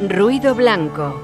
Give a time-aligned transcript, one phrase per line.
[0.00, 1.18] Ruido blanco.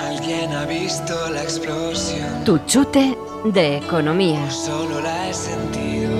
[0.00, 2.42] Alguien ha visto la explosión.
[2.44, 3.14] Tu chute
[3.44, 4.50] de economía.
[4.50, 6.10] Solo la he sentido.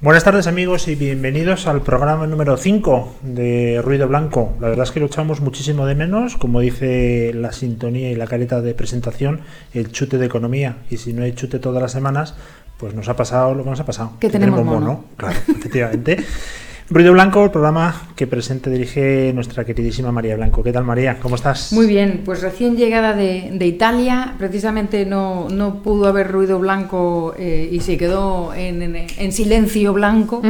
[0.00, 4.54] Buenas tardes amigos y bienvenidos al programa número 5 de Ruido Blanco.
[4.60, 8.28] La verdad es que lo echamos muchísimo de menos, como dice la sintonía y la
[8.28, 9.40] careta de presentación,
[9.74, 10.76] el chute de economía.
[10.88, 12.36] Y si no hay chute todas las semanas,
[12.78, 14.12] pues nos ha pasado lo que nos ha pasado.
[14.20, 15.06] Que tenemos mono.
[15.16, 16.24] Claro, efectivamente.
[16.88, 20.62] Ruido Blanco, el programa que presenta y dirige nuestra queridísima María Blanco.
[20.62, 21.18] ¿Qué tal María?
[21.18, 21.72] ¿Cómo estás?
[21.72, 27.34] Muy bien, pues recién llegada de, de Italia, precisamente no, no, pudo haber ruido blanco
[27.36, 30.42] eh, y se quedó en, en, en, silencio blanco,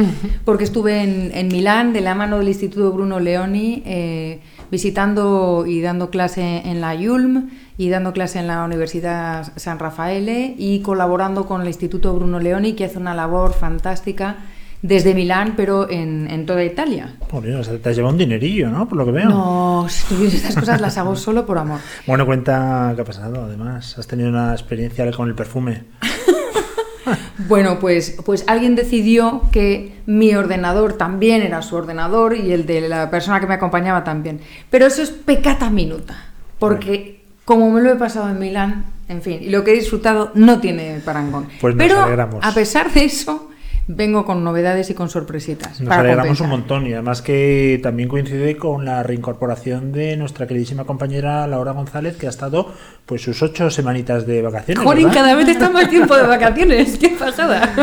[0.45, 5.81] porque estuve en, en, Milán de la mano del Instituto Bruno Leoni, eh, visitando y
[5.81, 7.49] dando clase en la IULM
[7.79, 12.73] y dando clase en la Universidad San Rafael y colaborando con el Instituto Bruno Leoni,
[12.73, 14.37] que hace una labor fantástica
[14.87, 17.15] desde Milán, pero en, en toda Italia.
[17.31, 18.87] O sea, te has llevado un dinerillo, ¿no?
[18.87, 19.29] Por lo que veo.
[19.29, 21.79] No, si estas cosas las hago solo por amor.
[22.07, 23.97] Bueno, cuenta qué ha pasado, además.
[23.97, 25.83] Has tenido una experiencia con el perfume.
[27.49, 32.87] bueno, pues, pues alguien decidió que mi ordenador también era su ordenador y el de
[32.87, 34.39] la persona que me acompañaba también.
[34.69, 36.15] Pero eso es pecata minuta,
[36.59, 37.43] porque bueno.
[37.43, 40.59] como me lo he pasado en Milán, en fin, y lo que he disfrutado no
[40.59, 41.47] tiene parangón.
[41.59, 42.43] Pues nos Pero alegramos.
[42.43, 43.49] a pesar de eso,
[43.87, 45.79] vengo con novedades y con sorpresitas.
[45.79, 46.45] Nos para alegramos compensar.
[46.45, 51.71] un montón y además que también coincide con la reincorporación de nuestra queridísima compañera Laura
[51.71, 52.71] González, que ha estado
[53.05, 54.83] pues sus ocho semanitas de vacaciones.
[54.85, 55.13] ¿verdad?
[55.13, 56.97] cada vez está más tiempo de vacaciones.
[56.97, 57.73] ¡Qué pasada!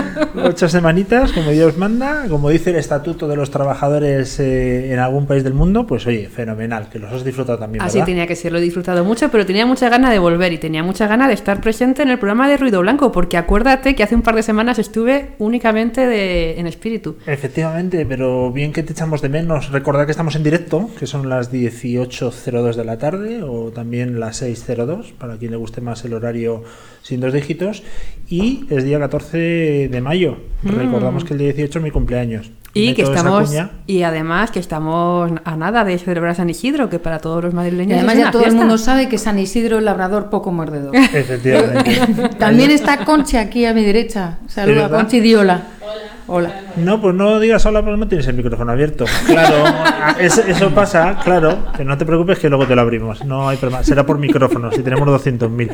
[0.44, 5.26] Ocho semanitas, como Dios manda, como dice el estatuto de los trabajadores eh, en algún
[5.26, 7.82] país del mundo, pues oye, fenomenal, que los has disfrutado también.
[7.82, 8.06] Así ¿verdad?
[8.06, 10.82] tenía que ser, lo he disfrutado mucho, pero tenía mucha ganas de volver y tenía
[10.82, 14.14] mucha ganas de estar presente en el programa de Ruido Blanco, porque acuérdate que hace
[14.14, 17.16] un par de semanas estuve únicamente de, en espíritu.
[17.26, 19.70] Efectivamente, pero bien que te echamos de menos.
[19.70, 24.42] Recordad que estamos en directo, que son las 18.02 de la tarde o también las
[24.42, 26.62] 6.02, para quien le guste más el horario
[27.02, 27.82] sin dos dígitos.
[28.28, 30.38] Y es día 14 de mayo.
[30.62, 30.68] Mm.
[30.68, 32.50] Recordamos que el día 18 es mi cumpleaños.
[32.76, 33.54] Y Meto que estamos,
[33.86, 37.56] y además que estamos a nada de celebrar San Isidro, que para todos los Y
[37.56, 40.94] madrileños además es ya todo el mundo sabe que San Isidro es labrador poco mordedor.
[40.96, 42.00] Efectivamente.
[42.36, 44.38] También está Conchi aquí a mi derecha.
[44.42, 44.98] ¿De Saluda, verdad?
[44.98, 45.62] Conchi Diola.
[46.26, 46.62] Hola.
[46.76, 49.04] No, pues no digas hola porque no tienes el micrófono abierto.
[49.26, 49.64] Claro,
[50.18, 51.58] es- eso pasa, claro.
[51.76, 53.24] Que no te preocupes que luego te lo abrimos.
[53.24, 53.82] No hay problema.
[53.84, 55.70] Será por micrófono, si tenemos 200.000.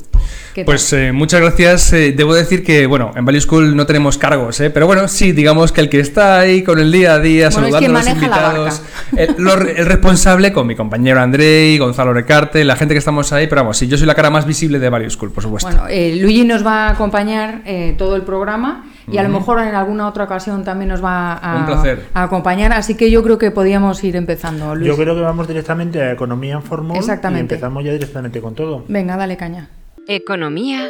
[0.59, 0.73] ¿Qué tal?
[0.73, 1.93] Pues eh, muchas gracias.
[1.93, 4.69] Eh, debo decir que, bueno, en Value School no tenemos cargos, ¿eh?
[4.69, 7.67] pero bueno, sí, digamos que el que está ahí con el día a día, Bueno,
[7.67, 8.81] es saludando quien a los la invitados,
[9.15, 13.47] el, lo- el responsable con mi compañero Andrei, Gonzalo Recarte, la gente que estamos ahí,
[13.47, 15.69] pero vamos, sí, yo soy la cara más visible de Value School, por supuesto.
[15.69, 19.59] Bueno, eh, Luigi nos va a acompañar eh, todo el programa y a lo mejor
[19.59, 22.05] en alguna otra ocasión también nos va a, Un placer.
[22.13, 24.87] a acompañar, así que yo creo que podíamos ir empezando, Luis.
[24.87, 27.55] Yo creo que vamos directamente a Economía en Formol Exactamente.
[27.55, 28.83] y empezamos ya directamente con todo.
[28.87, 29.67] Venga, dale caña.
[30.11, 30.89] Economía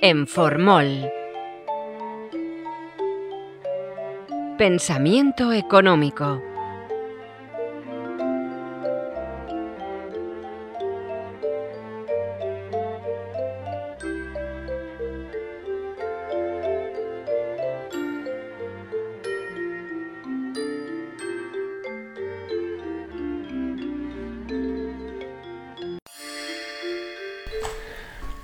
[0.00, 1.10] en Formol.
[4.56, 6.40] Pensamiento económico.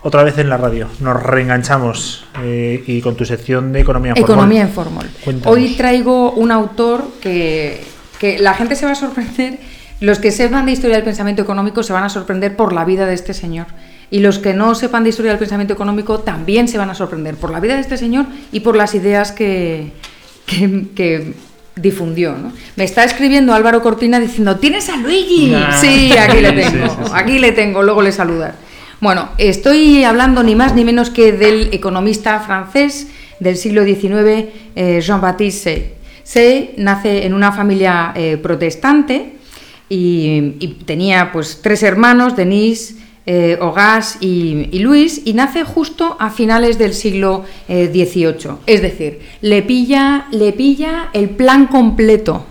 [0.02, 0.88] Otra vez en la radio.
[1.00, 4.30] Nos reenganchamos eh, y con tu sección de economía formal.
[4.30, 5.10] Economía informal.
[5.24, 5.54] Cuéntanos.
[5.54, 7.82] Hoy traigo un autor que,
[8.18, 9.58] que la gente se va a sorprender.
[10.00, 13.04] Los que sepan de historia del pensamiento económico se van a sorprender por la vida
[13.06, 13.66] de este señor.
[14.10, 17.36] Y los que no sepan de historia del pensamiento económico también se van a sorprender
[17.36, 19.92] por la vida de este señor y por las ideas que,
[20.46, 21.34] que, que
[21.76, 22.32] difundió.
[22.32, 22.52] ¿no?
[22.76, 25.54] Me está escribiendo Álvaro Cortina diciendo, ¿tienes a Luigi?
[25.54, 25.78] Ah.
[25.80, 27.12] Sí, aquí le tengo, Sí, sí, sí.
[27.14, 28.54] aquí le tengo, luego le saludas.
[29.00, 33.08] Bueno, estoy hablando ni más ni menos que del economista francés
[33.38, 36.74] del siglo XIX, eh, Jean-Baptiste Say.
[36.76, 39.36] Nace en una familia eh, protestante
[39.88, 43.58] y, tenía pues tres hermanos, Denis, eh,
[44.20, 48.58] y, y Luis, y nace justo a finales del siglo eh, XVIII.
[48.66, 52.44] Es decir, le pilla, le pilla el plan completo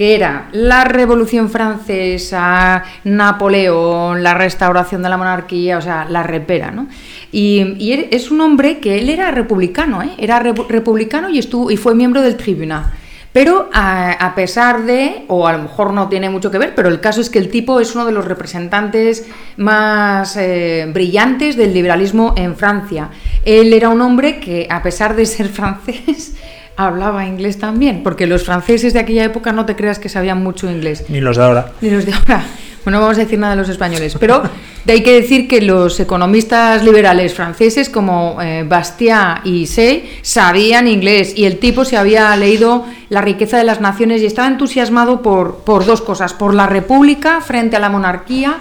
[0.00, 6.70] que era la Revolución Francesa, Napoleón, la restauración de la monarquía, o sea, la repera,
[6.70, 6.88] ¿no?
[7.32, 10.12] Y, es un hombre que él era republicano, ¿eh?
[10.16, 12.86] Era repu- republicano y, estuvo, y fue miembro del tribunal.
[13.34, 16.88] Pero a, a pesar de, o a lo mejor no tiene mucho que ver, pero
[16.88, 21.74] el caso es que el tipo es uno de los representantes más eh, brillantes del
[21.74, 23.10] liberalismo en Francia.
[23.44, 26.36] Él era un hombre que, a pesar de ser francés,
[26.86, 30.70] hablaba inglés también, porque los franceses de aquella época no te creas que sabían mucho
[30.70, 31.04] inglés.
[31.08, 31.72] Ni los de ahora.
[31.80, 32.44] Ni los de ahora.
[32.84, 34.42] Bueno, no vamos a decir nada de los españoles, pero
[34.86, 40.88] de hay que decir que los economistas liberales franceses como eh, Bastiat y Say sabían
[40.88, 45.20] inglés y el tipo se había leído La riqueza de las naciones y estaba entusiasmado
[45.20, 48.56] por, por dos cosas, por la república frente a la monarquía,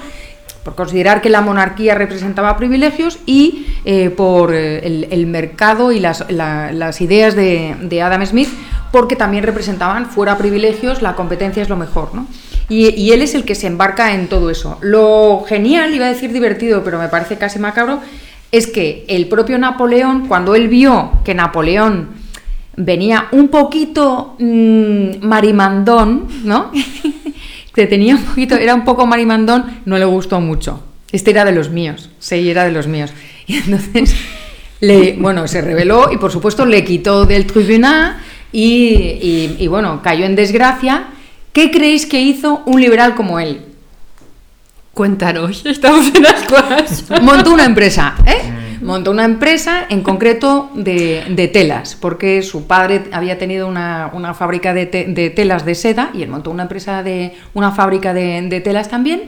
[0.69, 6.30] por considerar que la monarquía representaba privilegios y eh, por eh, el, mercado y las,
[6.30, 8.50] la- las ideas de, Adam Smith,
[8.92, 12.27] porque también representaban fuera privilegios, la competencia es lo mejor, ¿no?
[12.69, 14.77] Y, y él es el que se embarca en todo eso.
[14.81, 18.00] Lo genial, iba a decir divertido, pero me parece casi macabro,
[18.51, 22.10] es que el propio Napoleón, cuando él vio que Napoleón
[22.75, 26.71] venía un poquito mm, marimandón, ¿no?
[27.88, 30.84] tenía un poquito, era un poco marimandón, no le gustó mucho.
[31.12, 33.12] Este era de los míos, sí, era de los míos.
[33.48, 34.16] Y entonces,
[34.80, 38.18] le, bueno, se rebeló y por supuesto le quitó del tribunal
[38.52, 38.62] y,
[39.22, 41.08] y- y, bueno, cayó en desgracia.
[41.52, 43.62] ¿Qué creéis que hizo un liberal como él?
[44.94, 47.06] Cuéntanos, estamos en las cosas.
[47.22, 48.59] Montó una empresa, ¿eh?
[48.81, 54.86] Montó una empresa en concreto de, telas, porque su padre había tenido una, fábrica de,
[54.86, 58.90] te- de telas de seda y él montó una empresa de una fábrica de, telas
[58.90, 59.24] también.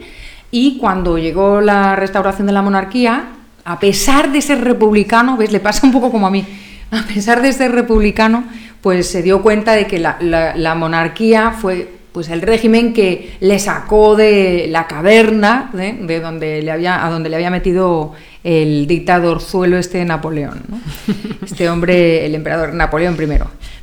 [0.50, 3.24] Y cuando llegó la restauración de la monarquía,
[3.64, 5.52] a pesar de ser republicano, ¿ves?
[5.52, 6.44] Le pasa un poco como a mí.
[6.90, 8.44] A pesar de ser republicano,
[8.82, 14.16] pues se dio cuenta de que la monarquía fue pues el régimen que le sacó
[14.16, 15.96] de la caverna ¿eh?
[16.00, 18.12] de donde le había a donde le había metido
[18.44, 20.80] el dictador zuelo este de Napoleón ¿no?
[21.46, 23.38] este hombre el emperador Napoleón I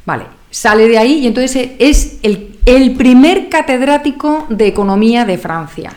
[0.06, 5.94] vale sale de ahí y entonces es el, el primer catedrático de economía de Francia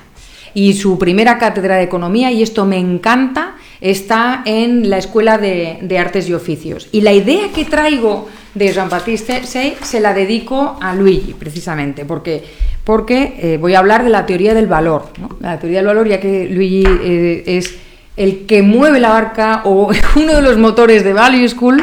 [0.55, 5.79] y su primera cátedra de economía, y esto me encanta, está en la Escuela de,
[5.83, 6.89] de Artes y Oficios.
[6.93, 12.45] Y la idea que traigo de Jean-Baptiste Say se la dedico a Luigi, precisamente, porque,
[12.85, 15.07] porque eh, voy a hablar de la teoría del valor.
[15.19, 15.37] ¿no?
[15.41, 17.75] La teoría del valor, ya que Luigi eh, es
[18.17, 21.83] el que mueve la barca o uno de los motores de Value School,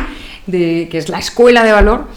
[0.49, 2.07] que es la escuela de valor.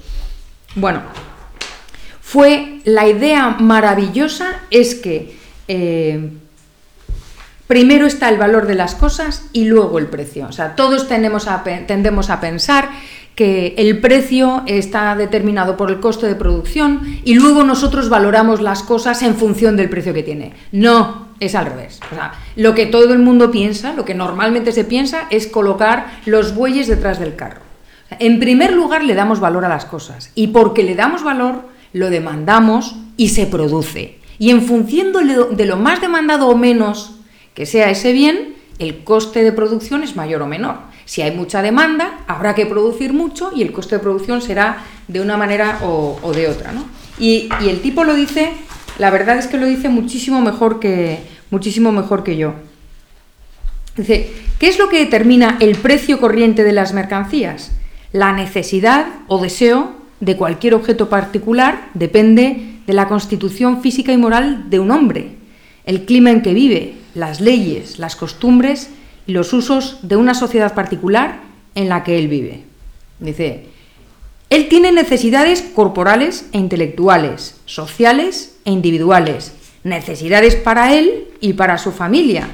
[0.77, 1.03] Bueno,
[2.21, 5.35] fue la idea maravillosa es que
[5.69, 6.31] eh,
[7.67, 10.47] primero está el valor de las cosas y luego el precio.
[10.49, 11.49] O sea, todos tenemos
[11.87, 12.91] tendemos a pensar
[13.37, 18.83] que el precio está determinado por el coste de producción y luego nosotros valoramos las
[18.83, 20.55] cosas en función del precio que tiene.
[20.73, 22.01] No, es al revés.
[22.11, 26.21] O sea, lo que todo el mundo piensa, lo que normalmente se piensa, es colocar
[26.25, 27.61] los bueyes detrás del carro.
[28.19, 32.09] En primer lugar, le damos valor a las cosas y porque le damos valor, lo
[32.09, 34.19] demandamos y se produce.
[34.39, 37.17] Y en función de lo más demandado o menos
[37.53, 40.77] que sea ese bien, el coste de producción es mayor o menor.
[41.07, 45.23] Si hay mucha demanda, habrá que producir mucho y el coste de producción será de
[45.23, 46.73] una manera o, de otra.
[46.73, 46.85] ¿no?
[47.19, 48.53] Y, y el tipo lo dice,
[48.99, 51.21] la verdad es que lo dice muchísimo mejor que,
[51.51, 52.53] muchísimo mejor que yo.
[53.97, 57.73] Dice ¿Qué es lo que determina el precio corriente de las mercancías?
[58.13, 64.71] La necesidad o deseo de cualquier objeto particular depende de la constitución física y moral
[64.71, 65.33] de un hombre,
[65.85, 68.89] el clima en que vive, las leyes, las costumbres
[69.27, 71.41] los usos de una sociedad particular
[71.75, 72.65] en la que él vive.
[73.19, 73.67] Dice,
[74.49, 79.53] él tiene necesidades corporales e intelectuales, sociales e individuales,
[79.83, 82.49] necesidades para él y para su familia.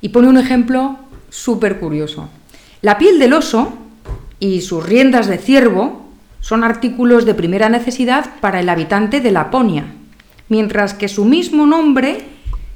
[0.00, 0.98] Y pone un ejemplo
[1.30, 2.28] súper curioso.
[2.82, 3.72] La piel del oso
[4.40, 6.04] y sus riendas de ciervo
[6.40, 9.86] son artículos de primera necesidad para el habitante de Laponia,
[10.48, 12.33] mientras que su mismo nombre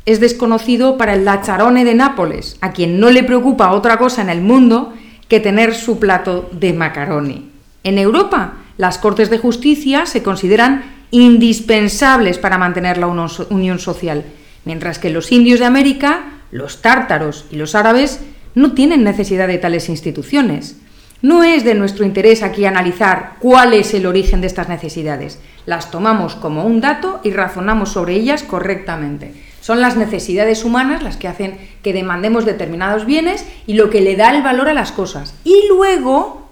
[0.08, 4.30] es desconocido para el lacharone de Nápoles, a quien no le preocupa otra cosa en
[4.30, 4.94] el mundo
[5.28, 7.50] que tener su plato de macaroni.
[7.84, 14.24] En Europa, las Cortes de Justicia se consideran indispensables para mantener la unión social,
[14.64, 18.20] mientras que los indios de América, los tártaros y los árabes
[18.54, 20.78] no tienen necesidad de tales instituciones.
[21.20, 25.38] No es de nuestro interés aquí analizar cuál es el origen de estas necesidades.
[25.66, 29.47] Las tomamos como un dato y razonamos sobre ellas correctamente.
[29.68, 34.16] Son las necesidades humanas las que hacen que demandemos determinados bienes y lo que le
[34.16, 35.34] da el valor a las cosas.
[35.44, 36.48] Y luego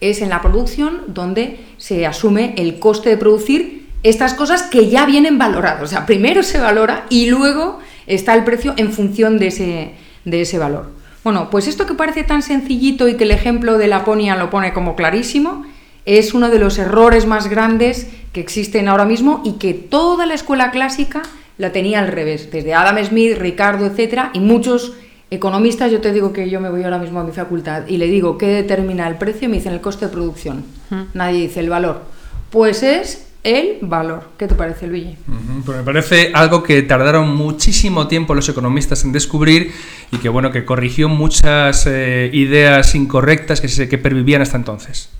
[0.00, 5.04] es en la producción donde se asume el coste de producir estas cosas que ya
[5.04, 5.82] vienen valoradas.
[5.82, 9.90] O sea, primero se valora y luego está el precio en función de ese,
[10.24, 10.92] de ese valor.
[11.22, 14.72] Bueno, pues esto que parece tan sencillito y que el ejemplo de Laponia lo pone
[14.72, 15.66] como clarísimo,
[16.06, 20.32] es uno de los errores más grandes que existen ahora mismo y que toda la
[20.32, 21.20] escuela clásica
[21.60, 24.94] la tenía al revés, desde Adam Smith, Ricardo, etcétera, y muchos
[25.30, 28.06] economistas, yo te digo que yo me voy ahora mismo a mi facultad y le
[28.06, 30.64] digo qué determina el precio, me dicen el coste de producción.
[31.12, 32.02] Nadie dice el valor.
[32.50, 34.30] Pues es el valor.
[34.38, 35.16] ¿Qué te parece, Luigi?
[35.64, 39.72] Pues me parece algo que tardaron muchísimo tiempo los economistas en descubrir
[40.10, 45.10] y que bueno que corrigió muchas eh, ideas incorrectas que, se, que pervivían hasta entonces.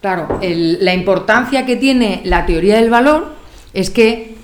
[0.00, 3.34] Claro, la importancia que tiene la teoría del valor
[3.74, 4.35] es que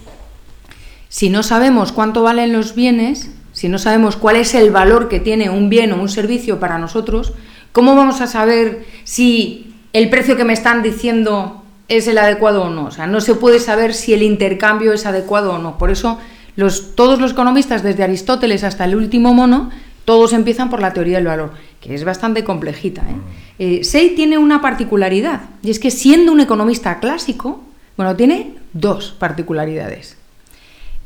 [1.13, 5.21] si no sabemos cuánto valen los bienes, si no sabemos cuál es el valor que
[5.21, 7.35] tiene un bien o un servicio para nosotros,
[7.73, 12.71] ¿cómo vamos a saber si el precio que me están diciendo es el adecuado o
[12.71, 12.87] no?
[12.87, 15.77] O sea, no se puede saber si el intercambio es adecuado o no.
[15.77, 16.19] Por eso
[16.57, 19.69] los, todos los economistas, desde Aristóteles hasta el último mono,
[20.07, 21.53] todos empiezan por la teoría del valor,
[21.83, 23.03] que es bastante complejita.
[23.03, 23.81] ¿eh?
[23.81, 27.61] Eh, Say tiene una particularidad, y es que siendo un economista clásico,
[27.99, 30.22] bueno, tiene dos particularidades.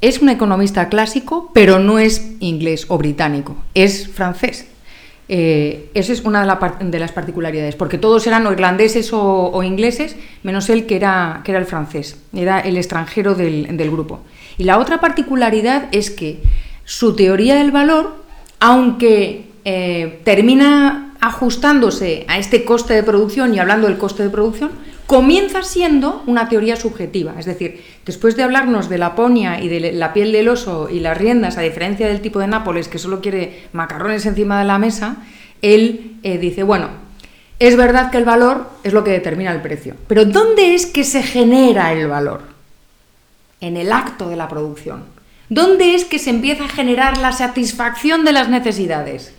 [0.00, 4.66] Es un economista clásico, pero no es inglés o británico, es francés.
[5.28, 6.40] Eh, esa es una
[6.80, 11.50] de, las particularidades, porque todos eran o irlandeses o, ingleses, menos él que era, que
[11.50, 14.20] era el francés, era el extranjero del, grupo.
[14.58, 16.40] Y la otra particularidad es que
[16.84, 18.22] su teoría del valor,
[18.60, 24.70] aunque eh, termina ajustándose a este coste de producción y hablando del coste de producción,
[25.06, 27.34] comienza siendo una teoría subjetiva.
[27.38, 31.00] Es decir, después de hablarnos de la ponia y de la piel del oso y
[31.00, 34.78] las riendas, a diferencia del tipo de Nápoles que solo quiere macarrones encima de la
[34.78, 35.16] mesa,
[35.62, 36.88] él eh, dice, bueno,
[37.58, 41.04] es verdad que el valor es lo que determina el precio, pero ¿dónde es que
[41.04, 42.42] se genera el valor?
[43.60, 45.04] En el acto de la producción.
[45.48, 49.32] ¿Dónde es que se empieza a generar la satisfacción de las necesidades?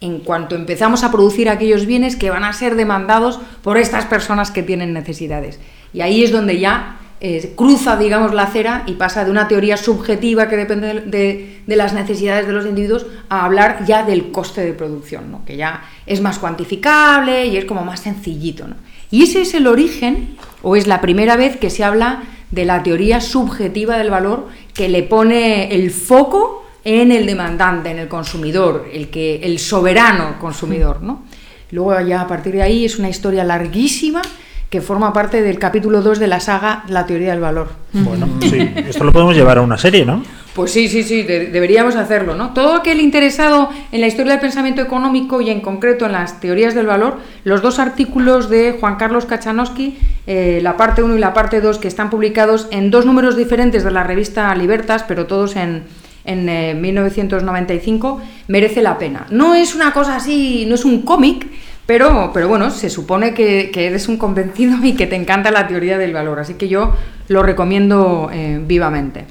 [0.00, 4.50] En cuanto empezamos a producir aquellos bienes que van a ser demandados por estas personas
[4.50, 5.60] que tienen necesidades.
[5.92, 9.76] Y ahí es donde ya eh, cruza, digamos, la acera y pasa de una teoría
[9.76, 14.74] subjetiva que depende de, las necesidades de los individuos a hablar ya del coste de
[14.74, 15.44] producción, ¿no?
[15.44, 18.66] que ya es más cuantificable y es como más sencillito.
[19.10, 22.82] Y ese es el origen, o es la primera vez que se habla de la
[22.82, 28.88] teoría subjetiva del valor que le pone el foco en el demandante, en el consumidor,
[28.92, 31.02] el, que, el soberano consumidor.
[31.02, 31.22] ¿no?
[31.70, 34.22] Luego ya a partir de ahí es una historia larguísima
[34.70, 37.68] que forma parte del capítulo 2 de la saga La teoría del valor.
[37.92, 40.22] Bueno, sí, esto lo podemos llevar a una serie, ¿no?
[40.54, 42.52] Pues sí, sí, sí, deberíamos hacerlo, ¿no?
[42.54, 46.74] Todo aquel interesado en la historia del pensamiento económico y en concreto en las teorías
[46.74, 51.34] del valor, los dos artículos de Juan Carlos Kachanowski, eh, la parte 1 y la
[51.34, 55.56] parte 2, que están publicados en dos números diferentes de la revista Libertas, pero todos
[55.56, 55.84] en,
[56.24, 59.26] en 1995, eh, merece la pena.
[59.30, 61.46] No es una cosa así, no es un cómic,
[61.86, 65.98] pero, pero bueno, se supone que, eres un convencido y que te encanta la teoría
[65.98, 66.94] del valor, así que yo
[67.28, 69.24] lo recomiendo eh, vivamente.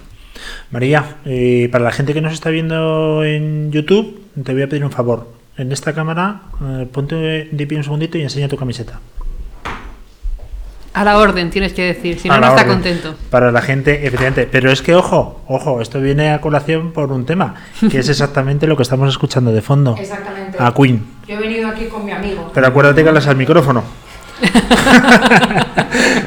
[0.72, 4.84] María, eh, para la gente que nos está viendo en YouTube, te voy a pedir
[4.84, 5.32] un favor.
[5.56, 6.42] En esta cámara,
[6.92, 7.16] ponte
[7.52, 9.00] de pie un segundito y enseña tu camiseta.
[10.94, 12.74] A la orden, tienes que decir, si no, no está orden.
[12.76, 13.16] contento.
[13.32, 14.48] Para la gente, efectivamente.
[14.52, 17.56] Pero es que, ojo, ojo, esto viene a colación por un tema,
[17.90, 19.96] que es exactamente lo que estamos escuchando de fondo.
[20.00, 20.58] Exactamente.
[20.60, 21.04] A Queen.
[21.28, 22.52] Yo he venido aquí con mi amigo.
[22.54, 23.84] Pero acuérdate que hablas al micrófono.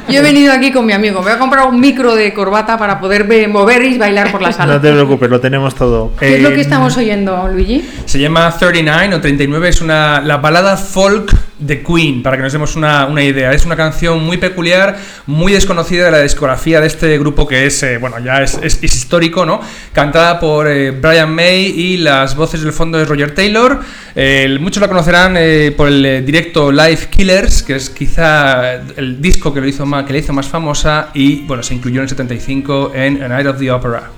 [0.09, 1.19] Yo he venido aquí con mi amigo.
[1.19, 4.41] Me voy a comprar un micro de corbata para poder ve- mover y bailar por
[4.41, 4.75] la sala.
[4.75, 6.13] No te preocupes, lo tenemos todo.
[6.17, 7.83] ¿Qué es lo Eh, que estamos oyendo, Luigi?
[8.05, 12.53] Se llama 39 o 39, es una, la balada folk de Queen, para que nos
[12.53, 13.51] demos una, una idea.
[13.51, 14.95] Es una canción muy peculiar,
[15.25, 18.79] muy desconocida de la discografía de este grupo que es, eh, bueno, ya es, es-
[18.83, 19.59] es histórico, ¿no?
[19.91, 23.79] Cantada por eh, Brian May y las voces del fondo de Roger Taylor.
[24.15, 29.21] Eh, muchos la conocerán eh, por el eh, directo Live Killers, que es quizá el
[29.21, 32.03] disco que, lo hizo más, que le hizo más famosa y, bueno, se incluyó en
[32.03, 34.11] el 75 en A Night of the Opera.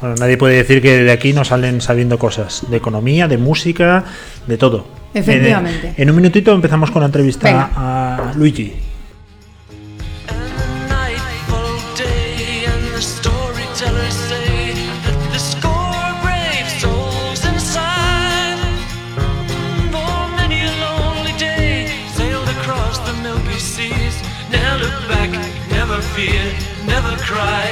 [0.00, 2.64] Bueno, nadie puede decir que de aquí no salen sabiendo cosas.
[2.70, 4.04] De economía, de música,
[4.46, 4.86] de todo.
[5.12, 5.88] Efectivamente.
[5.96, 7.70] En, en un minutito empezamos con la entrevista Venga.
[7.76, 8.72] a Luigi.
[26.20, 26.52] Fear,
[26.86, 27.70] never cry.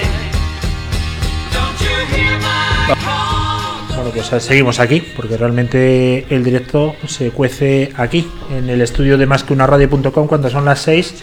[1.52, 3.96] Don't you hear my call?
[3.96, 9.18] Bueno, pues eh, seguimos aquí, porque realmente el directo se cuece aquí, en el estudio
[9.18, 11.14] de más que una radio.com, cuando son las 6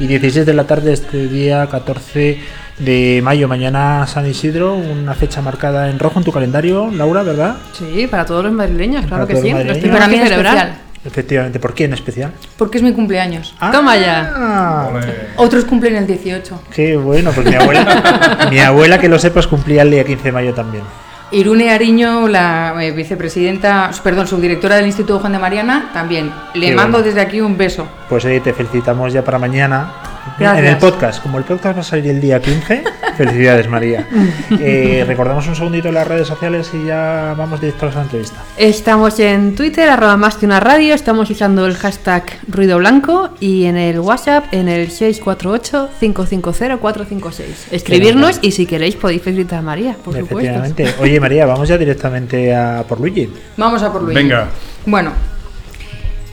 [0.00, 2.38] y 16 de la tarde este día 14
[2.78, 3.46] de mayo.
[3.48, 7.56] Mañana San Isidro, una fecha marcada en rojo en tu calendario, Laura, ¿verdad?
[7.78, 9.52] Sí, para todos los madrileños, claro Para que sí.
[9.52, 9.80] madrileños.
[9.80, 10.56] tenemos Para mí celebrar.
[10.56, 10.78] especial.
[11.04, 12.32] Efectivamente, ¿por qué en especial?
[12.56, 13.54] Porque es mi cumpleaños.
[13.72, 14.32] Toma ya.
[14.36, 14.90] Ah,
[15.36, 16.62] Otros cumplen el 18.
[16.72, 20.32] Qué bueno, pues mi abuela, mi abuela que lo sepas cumplía el día 15 de
[20.32, 20.84] mayo también.
[21.32, 26.30] Irune Ariño, la eh, vicepresidenta, perdón, subdirectora del Instituto Juan de Mariana, también.
[26.54, 27.06] Le Qué mando bueno.
[27.06, 27.86] desde aquí un beso.
[28.08, 29.90] Pues eh, te felicitamos ya para mañana.
[30.38, 30.58] Gracias.
[30.58, 32.84] En el podcast, como el podcast va a salir el día 15,
[33.16, 34.06] felicidades María.
[34.50, 38.36] Eh, recordamos un segundito las redes sociales y ya vamos directo a la entrevista.
[38.56, 43.64] Estamos en Twitter, arroba más que una radio, estamos usando el hashtag ruido blanco y
[43.64, 47.42] en el WhatsApp en el 648-550-456.
[47.70, 50.62] Escribirnos y si queréis podéis felicitar a María, por supuesto.
[51.00, 53.28] Oye María, vamos ya directamente a por Luigi.
[53.56, 54.22] Vamos a por Luigi.
[54.22, 54.48] Venga.
[54.86, 55.12] Bueno,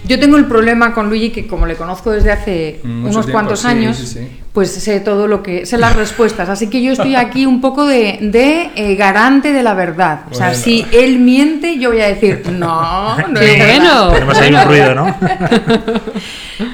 [0.06, 3.32] yo tengo el problema con Luigi que como le conozco desde hace Mucho unos tiempo,
[3.32, 4.28] cuantos sí, años, sí, sí.
[4.54, 6.50] pues sé todo lo que sé las respuestas.
[6.50, 10.22] Así que yo estoy aquí un poco de, de, eh, garante de la verdad.
[10.32, 10.62] O sea, Bueno.
[10.64, 14.08] si él miente, yo voy a decir no, no Qué es verdad".
[14.08, 14.14] bueno.
[14.14, 15.16] Tenemos ahí un ruido, ¿no?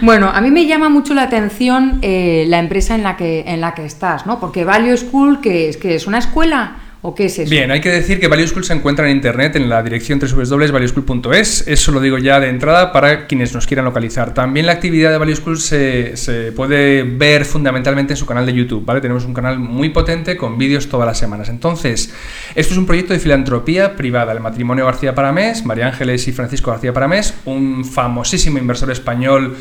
[0.02, 3.62] Bueno, a mí me llama mucho la atención eh, la empresa en la que en
[3.62, 4.40] la que estás, ¿no?
[4.40, 5.78] Porque Value School, ¿qué es?
[5.78, 7.50] ¿Qué es una escuela o qué es eso?
[7.50, 11.68] Bien, hay que decir que Value School se encuentra en internet en la dirección www.valueschool.es.
[11.68, 14.34] Eso lo digo ya de entrada para quienes nos quieran localizar.
[14.34, 18.54] También la actividad de Value School se, se puede ver fundamentalmente en su canal de
[18.54, 19.02] YouTube, ¿vale?
[19.02, 21.50] Tenemos un canal muy potente con vídeos todas las semanas.
[21.50, 22.12] Entonces,
[22.56, 24.32] esto es un proyecto de filantropía privada.
[24.32, 29.56] El matrimonio García Paramés, María Ángeles y Francisco García Paramés, un famosísimo inversor español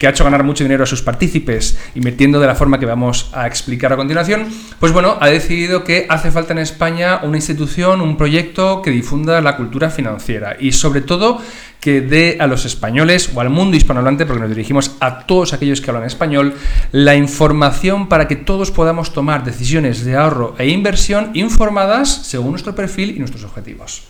[0.00, 3.30] que ha hecho ganar mucho dinero a sus partícipes invirtiendo de la forma que vamos
[3.34, 6.89] a explicar a continuación, pues bueno, ha decidido que hace falta en España
[7.22, 11.40] una institución, un proyecto que difunda la cultura financiera y sobre todo
[11.80, 15.80] que dé a los españoles o al mundo hispanohablante, porque nos dirigimos a todos aquellos
[15.80, 16.54] que hablan español,
[16.92, 22.74] la información para que todos podamos tomar decisiones de ahorro e inversión informadas según nuestro
[22.74, 24.02] perfil y nuestros objetivos.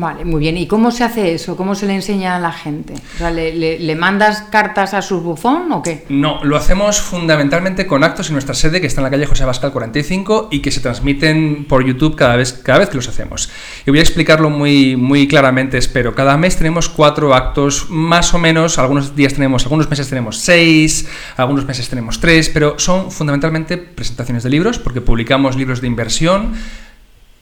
[0.00, 0.56] Vale, muy bien.
[0.56, 1.56] ¿Y cómo se hace eso?
[1.56, 2.94] ¿Cómo se le enseña a la gente?
[2.94, 6.04] O sea, ¿le, le- mandas cartas a su bufón o qué?
[6.08, 9.42] No, lo hacemos fundamentalmente con actos en nuestra sede que está en la calle José
[9.42, 13.50] Abascal 45 y que se transmiten por YouTube cada vez, cada vez que los hacemos.
[13.86, 16.14] Y voy a explicarlo muy, muy claramente, espero.
[16.14, 18.78] Cada mes tenemos cuatro actos, más o menos.
[18.78, 24.44] Algunos días tenemos, algunos meses tenemos seis, algunos meses tenemos tres, pero son fundamentalmente presentaciones
[24.44, 26.52] de libros, porque publicamos libros de inversión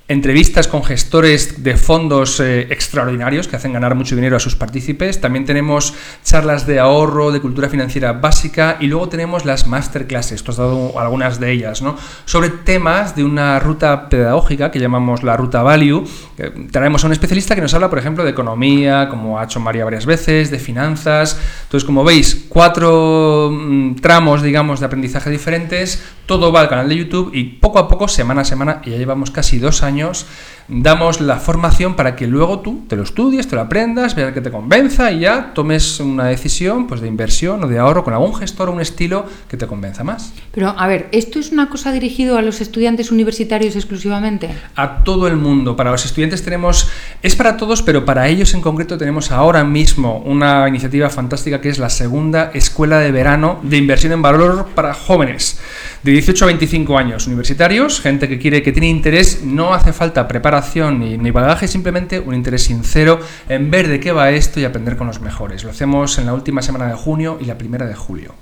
[0.08, 5.20] entrevistas con gestores de fondos eh, extraordinarios que hacen ganar mucho dinero a sus partícipes.
[5.20, 10.52] También tenemos charlas de ahorro, de cultura financiera básica y luego tenemos las masterclasses, tú
[10.52, 11.96] has dado algunas de ellas, ¿no?
[12.24, 16.04] Sobre temas de una ruta pedagógica que llamamos la ruta value.
[16.38, 19.58] Eh, Traemos a un especialista que nos habla, por ejemplo, de economía, como ha hecho
[19.58, 21.38] María varias veces, de finanzas.
[21.64, 26.02] Entonces, como veis, cuatro mm, tramos, digamos, de aprendizaje diferentes.
[26.26, 28.98] Todo va al canal de YouTube y poco a poco, semana a semana, y ya
[28.98, 29.95] llevamos casi dos años,
[30.68, 34.40] damos la formación para que luego tú te lo estudies, te lo aprendas, veas que
[34.40, 38.34] te convenza y ya tomes una decisión pues, de inversión o de ahorro con algún
[38.34, 40.32] gestor o un estilo que te convenza más.
[40.52, 44.50] Pero, a ver, ¿esto es una cosa dirigido a los estudiantes universitarios exclusivamente?
[44.74, 45.76] a todo el mundo.
[45.76, 46.88] Para los estudiantes tenemos
[47.22, 51.68] Es para todos, pero para ellos en concreto tenemos ahora mismo una iniciativa fantástica que
[51.68, 55.58] es la segunda escuela de verano de inversión en valor para jóvenes
[56.02, 60.28] de 18 a 25 años, universitarios, gente que quiere, que tiene interés, no hace falta
[60.28, 64.96] preparación ni, bagaje, simplemente un interés sincero en ver de qué va esto y aprender
[64.96, 65.64] con los mejores.
[65.64, 68.34] Lo hacemos en la última semana de junio y la primera de julio.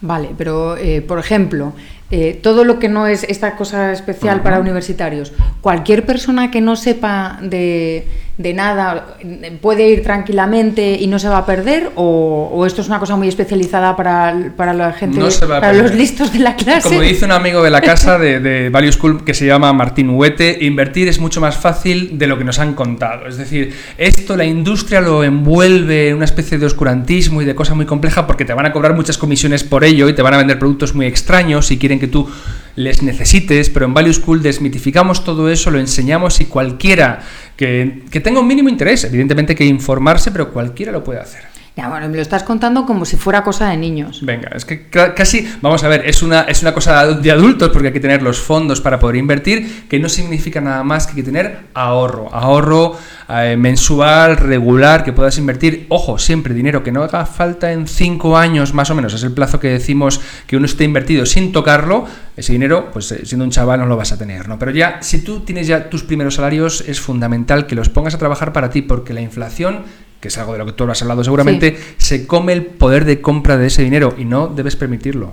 [0.00, 1.72] Vale, pero eh, por ejemplo,
[2.10, 6.74] eh, todo lo que no es esta cosa especial para universitarios, cualquier persona que no
[6.76, 8.06] sepa de,
[8.38, 9.18] de nada
[9.60, 13.16] puede ir tranquilamente y no se va a perder, o, o esto es una cosa
[13.16, 16.88] muy especializada para, para la gente, No para los listos de la clase.
[16.88, 20.10] Como dice un amigo de la casa de, de Value School que se llama Martín
[20.10, 23.26] Huete, invertir es mucho más fácil de lo que nos han contado.
[23.26, 27.74] Es decir, esto la industria lo envuelve en una especie de oscurantismo y de cosa
[27.74, 30.38] muy compleja porque te van a cobrar muchas comisiones por ello y te van a
[30.38, 32.28] vender productos muy extraños y quieren que tú
[32.76, 37.20] les necesites, pero en Value School desmitificamos todo eso, lo enseñamos y cualquiera
[37.56, 41.57] que, tenga un mínimo interés, evidentemente que informarse, pero cualquiera lo puede hacer.
[41.78, 44.18] Ya, bueno, me lo estás contando como si fuera cosa de niños.
[44.22, 47.68] Venga, es que ca- casi, vamos a ver, es una, es una cosa de adultos
[47.72, 51.14] porque hay que tener los fondos para poder invertir, que no significa nada más que
[51.14, 52.96] que tener ahorro, ahorro
[53.28, 58.36] eh, mensual, regular, que puedas invertir, ojo, siempre dinero que no haga falta en cinco
[58.36, 62.06] años más o menos, es el plazo que decimos que uno esté invertido sin tocarlo,
[62.36, 64.58] ese dinero, pues eh, siendo un chaval no lo vas a tener, ¿no?
[64.58, 68.18] Pero ya, si tú tienes ya tus primeros salarios, es fundamental que los pongas a
[68.18, 69.84] trabajar para ti, porque la inflación
[70.20, 73.20] que es algo de lo que tú has hablado seguramente, se come el poder de
[73.20, 75.32] compra de ese dinero y no debes permitirlo.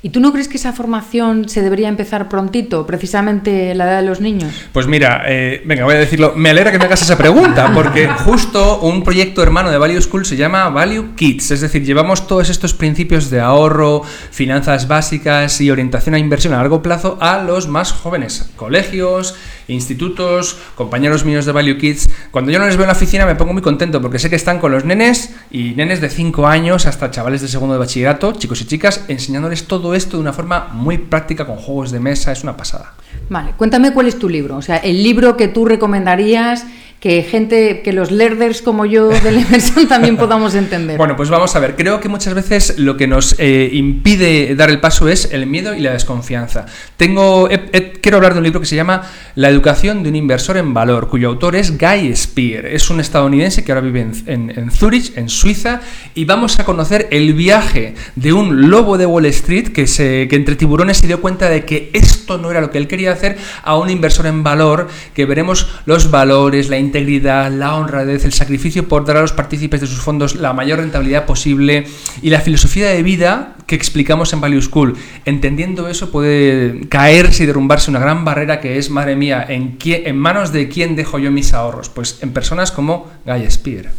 [0.00, 4.06] ¿Y tú no crees que esa formación se debería empezar prontito, precisamente la edad de
[4.06, 4.52] los niños?
[4.72, 6.34] Pues mira, eh, venga, voy a decirlo.
[6.36, 10.24] Me alegra que me hagas esa pregunta, porque justo un proyecto hermano de Value School
[10.24, 11.50] se llama Value Kids.
[11.50, 16.58] Es decir, llevamos todos estos principios de ahorro, finanzas básicas y orientación a inversión a
[16.58, 18.50] largo plazo a los más jóvenes.
[18.54, 19.34] Colegios,
[19.68, 22.08] institutos, compañeros míos de Value Kids.
[22.30, 24.36] Cuando yo no les veo en la oficina me pongo muy contento porque sé que
[24.36, 28.32] están con los nenes y nenes de 5 años hasta chavales de segundo de bachillerato,
[28.32, 32.32] chicos y chicas, enseñándoles todo esto de una forma muy práctica con juegos de mesa.
[32.32, 32.94] Es una pasada.
[33.28, 36.64] Vale, cuéntame cuál es tu libro, o sea, el libro que tú recomendarías
[37.00, 40.96] que gente, que los learners como yo de la inversión también podamos entender.
[40.98, 41.76] Bueno, pues vamos a ver.
[41.76, 45.76] Creo que muchas veces lo que nos eh, impide dar el paso es el miedo
[45.76, 46.66] y la desconfianza.
[46.96, 49.02] Tengo, he- he- quiero hablar de un libro que se llama
[49.36, 52.66] La educación de un inversor en valor, cuyo autor es Guy Spear.
[52.66, 55.80] Es un estadounidense que ahora vive en, en- en Zurich, en Suiza,
[56.16, 60.34] y vamos a conocer el viaje de un lobo de Wall Street que, se, que
[60.34, 63.38] entre tiburones se dio cuenta de que esto no era lo que él quería hacer
[63.62, 68.88] a un inversor en valor, que veremos los valores, la integridad, la honradez, el sacrificio
[68.88, 71.86] por dar a los partícipes de sus fondos la mayor rentabilidad posible
[72.22, 74.96] y la filosofía de vida que explicamos en Value School.
[75.24, 80.06] Entendiendo eso puede caerse y derrumbarse una gran barrera que es, madre mía, ¿en, quién-
[80.06, 81.88] en manos de quién dejo yo mis ahorros?
[81.88, 83.90] Pues en personas como Guy Spear.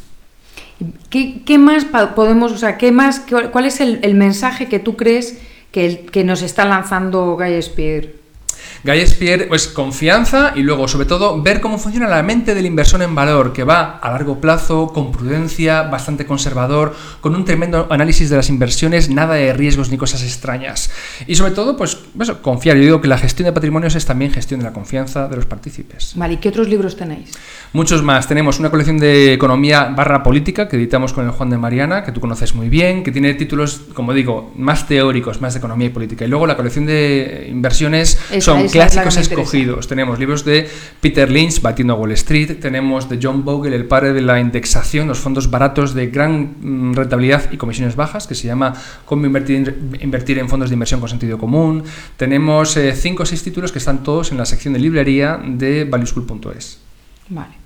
[1.09, 5.37] ¿Qué, más podemos, o sea, qué más, cuál es el, mensaje que tú crees
[5.71, 8.18] que nos está lanzando Guy Spear?
[8.83, 13.01] Guy Spear, pues confianza y luego, sobre todo, ver cómo funciona la mente del inversor
[13.01, 18.29] en valor, que va a largo plazo, con prudencia, bastante conservador, con un tremendo análisis
[18.29, 20.89] de las inversiones, nada de riesgos ni cosas extrañas.
[21.27, 22.77] Y sobre todo, pues eso, confiar.
[22.77, 25.45] Yo digo que la gestión de patrimonios es también gestión de la confianza de los
[25.45, 26.13] partícipes.
[26.15, 27.31] Vale, ¿y qué otros libros tenéis?
[27.73, 28.27] Muchos más.
[28.27, 32.11] Tenemos una colección de economía barra política que editamos con el Juan de Mariana, que
[32.11, 35.89] tú conoces muy bien, que tiene títulos, como digo, más teóricos, más de economía y
[35.91, 36.25] política.
[36.25, 39.87] Y luego la colección de inversiones son clásicos escogidos.
[39.87, 40.67] Tenemos libros de
[41.01, 45.07] Peter Lynch, Batiendo a Wall Street, tenemos de John Bogle, el padre de la indexación,
[45.07, 48.73] los fondos baratos de gran mm, rentabilidad y comisiones bajas, que se llama
[49.05, 51.83] Cómo invertir, invertir en fondos de inversión con sentido común.
[52.17, 55.85] Tenemos eh, cinco o seis títulos que están todos en la sección de librería de
[55.85, 56.79] valueschool.es.
[57.29, 57.59] Vale.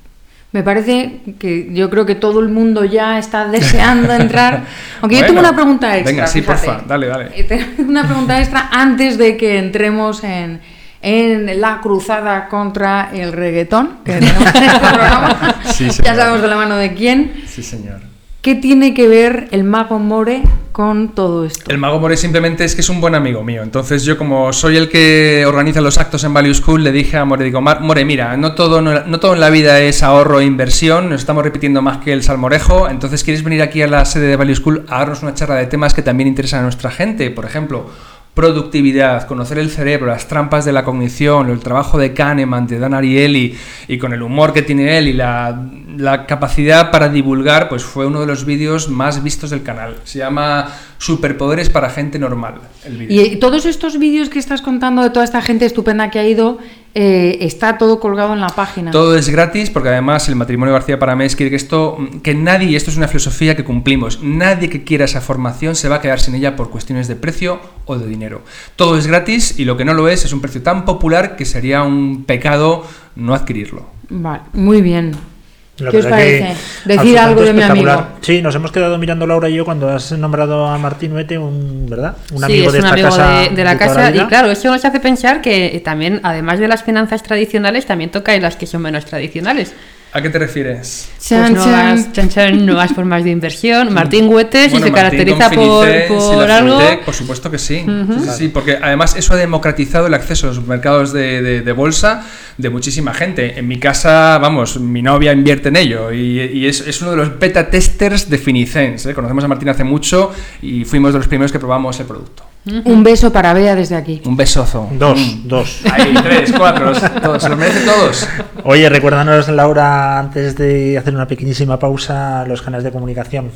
[0.54, 4.66] Me parece que yo creo que todo el mundo ya está deseando entrar.
[5.02, 6.12] Aunque yo tengo una pregunta extra.
[6.12, 6.68] venga, sí, fíjate.
[6.68, 7.32] porfa, dale, dale.
[7.34, 10.62] Eh, una pregunta extra antes de que entremos en,
[11.04, 13.98] en la cruzada contra el reggaetón.
[14.04, 15.56] Que tenemos en este programa.
[15.66, 17.44] Sí, ya sabemos de la mano de quién.
[17.46, 18.00] Sí, señor.
[18.42, 20.42] ¿Qué tiene que ver el mago More
[20.74, 21.72] con todo esto?
[21.72, 23.64] El mago More simplemente es que es un buen amigo mío.
[23.64, 27.24] Entonces yo como soy el que organiza los actos en Value School, le dije a
[27.24, 30.42] More, digo, "Mar- More, mira, no todo, no, no todo en la vida es ahorro
[30.42, 34.04] e inversión, nos estamos repitiendo más que el salmorejo, entonces quieres venir aquí a la
[34.04, 36.92] sede de Value School a darnos una charla de temas que también interesan a nuestra
[36.92, 37.90] gente, por ejemplo,
[38.34, 42.96] productividad, conocer el cerebro, las trampas de la cognición, el trabajo de Kahneman, de Dan
[42.96, 43.56] Ariely
[43.88, 48.22] y con el humor que tiene él y la, capacidad para divulgar, pues fue uno
[48.22, 49.98] de los vídeos más vistos del canal.
[50.04, 52.56] Se llama Superpoderes para gente normal.
[52.84, 53.12] El.
[53.12, 56.58] Y todos estos vídeos que estás contando de toda esta gente estupenda que ha ido,
[56.96, 58.92] eh, está todo colgado en la página.
[58.92, 62.76] Todo es gratis porque además el matrimonio García Paramés quiere que esto, que nadie, y
[62.76, 66.20] esto es una filosofía que cumplimos, nadie que quiera esa formación se va a quedar
[66.20, 68.42] sin ella por cuestiones de precio o de dinero.
[68.76, 71.46] Todo es gratis y lo que no lo es es un precio tan popular que
[71.46, 73.86] sería un pecado no adquirirlo.
[74.10, 75.33] Vale, muy bien.
[75.80, 76.56] La ¿Qué os parece?
[76.86, 78.08] Decir algo de mi amigo.
[78.22, 81.88] Sí, nos hemos quedado mirando Laura y yo cuando has nombrado a Martín Nuete, un,
[81.90, 82.16] ¿verdad?
[82.32, 83.40] Un sí, amigo es de un esta amigo casa.
[83.40, 84.12] de, de la casa.
[84.12, 88.36] Y claro, eso nos hace pensar que también, además de las finanzas tradicionales, también toca
[88.36, 89.74] en las que son menos tradicionales.
[90.16, 91.10] ¿A qué te refieres?
[91.16, 92.14] Pues Chan, nuevas, chan.
[92.14, 93.92] chan, chan, nuevas formas de inversión.
[93.92, 96.78] Martín Huete, si Bueno, se Martín caracteriza por, por algo.
[96.80, 97.84] Finitec, por supuesto que sí.
[98.24, 101.72] Sí, sí, porque además eso ha democratizado el acceso a los mercados de, de- de
[101.72, 102.26] bolsa
[102.60, 103.58] de muchísima gente.
[103.58, 107.18] En mi casa, vamos, mi novia invierte en ello y, y es, es uno de
[107.18, 109.08] los beta testers de Finicens.
[109.08, 109.16] ¿eh?
[109.16, 112.44] Conocemos a Martín hace mucho y fuimos de los primeros que probamos el producto.
[112.66, 114.22] Un beso para Bea desde aquí.
[114.26, 114.88] Un besozo.
[114.94, 115.48] Dos, Mm.
[115.50, 115.82] dos.
[115.92, 118.26] Ahí, tres, cuatro, todos, se los merecen todos.
[118.64, 123.52] Oye, recuérdanos, Laura, antes de hacer una pequeñísima pausa, los canales de comunicación.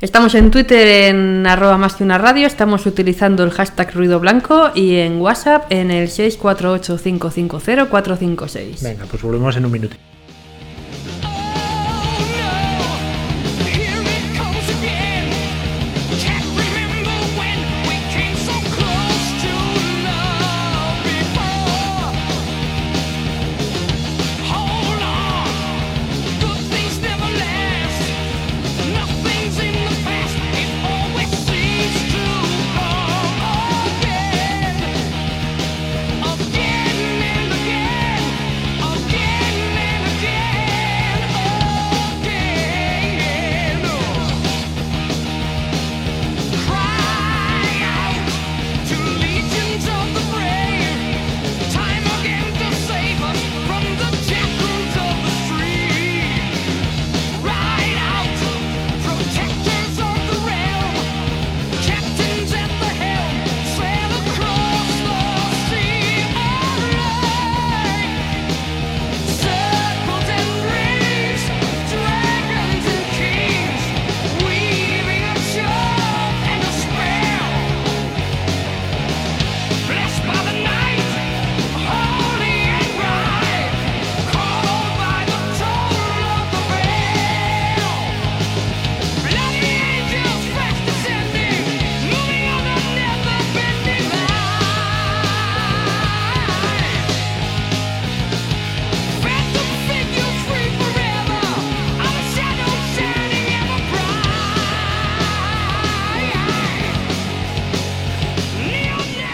[0.00, 4.70] Estamos en Twitter en arroba más que una radio, estamos utilizando el hashtag ruido blanco
[4.74, 8.82] y en WhatsApp en el 648550456.
[8.82, 9.96] Venga, pues volvemos en un minuto.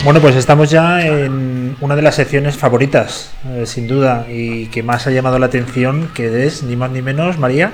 [0.06, 4.84] Bueno, pues estamos ya en una de las secciones favoritas, eh, sin duda, y que
[4.84, 7.72] más ha llamado la atención, que es ni más ni menos, María.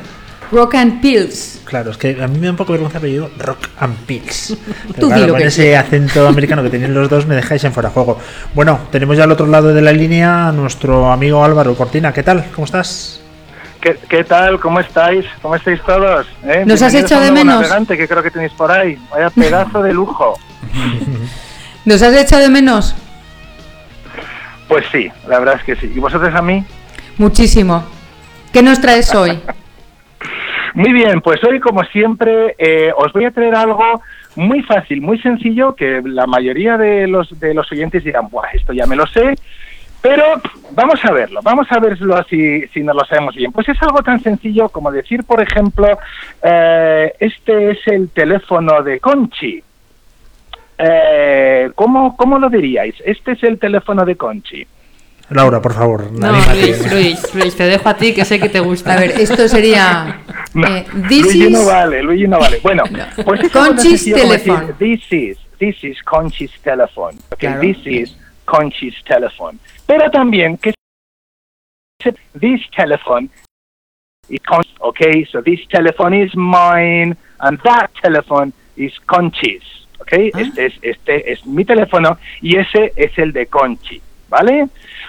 [0.51, 1.61] Rock and Pills.
[1.67, 4.57] Claro, es que a mí me da un poco vergüenza apellido Rock and Pills.
[4.95, 7.91] Pero claro, con que ese acento americano que tienen los dos me dejáis en fuera
[7.91, 8.19] de juego.
[8.55, 12.15] Bueno, tenemos ya al otro lado de la línea a nuestro amigo Álvaro Cortina.
[12.15, 12.47] ¿Qué tal?
[12.55, 13.21] ¿Cómo estás?
[13.79, 14.59] ¿Qué, qué tal?
[14.59, 15.27] ¿Cómo estáis?
[15.43, 16.27] ¿Cómo estáis todos?
[16.45, 16.65] ¿Eh?
[16.65, 17.57] ¿Nos has hecho de menos?
[17.57, 18.99] navegante que creo que tenéis por ahí.
[19.11, 20.39] Vaya pedazo de lujo.
[21.85, 22.95] ¿Nos has echado de menos?
[24.69, 25.93] Pues sí, la verdad es que sí.
[25.95, 26.65] ¿Y vosotros a mí?
[27.19, 27.85] Muchísimo.
[28.53, 29.39] ¿Qué nos traes hoy?
[30.75, 34.01] Muy bien, pues hoy como siempre eh, os voy a traer algo
[34.37, 38.73] muy fácil, muy sencillo, que la mayoría de los, de los oyentes dirán, Buah, esto
[38.73, 39.35] ya me lo sé,
[40.01, 40.25] pero
[40.71, 43.53] vamos a verlo, vamos a verlo si, si no lo sabemos bien.
[43.53, 45.99] Pues es algo tan sencillo como decir, por ejemplo,
[46.43, 49.63] eh, este es el teléfono de Conchi.
[50.85, 52.95] Eh, ¿cómo, ¿Cómo lo diríais?
[53.05, 54.67] Este es el teléfono de Conchi.
[55.31, 56.11] Laura, por favor.
[56.11, 56.33] No.
[56.55, 58.95] Luis, Luis, Luis, te dejo a ti que sé que te gusta.
[58.95, 60.19] A ver, esto sería.
[60.55, 62.59] No, eh, this Luigi no vale, Luigi no vale.
[62.63, 62.83] Bueno,
[63.25, 64.75] pues Conchi's telephone.
[64.79, 67.17] This is, this is Conchi's telephone.
[67.33, 67.61] Okay, Claro.
[67.63, 69.59] this is Conchi's telephone.
[69.87, 70.75] Pero también que
[72.39, 73.31] this telephone
[74.29, 74.41] is
[74.81, 80.31] okay, so this telephone is mine and that telephone is Conchi's, okay?
[80.35, 80.41] Ah.
[80.41, 84.69] Este es este es mi teléfono y ese es el de Conchi, ¿vale?